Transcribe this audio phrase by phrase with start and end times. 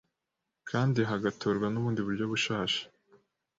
[0.69, 2.83] kandi hagatorwa n'ubundi buryo bushasha.